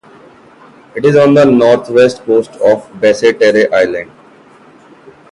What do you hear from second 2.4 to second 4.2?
of Basse-Terre Island.